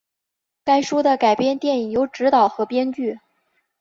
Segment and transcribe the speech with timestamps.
[0.63, 3.19] 该书的改编电影由执导和编剧。